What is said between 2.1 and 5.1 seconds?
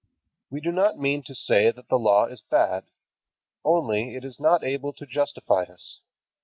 is bad. Only it is not able to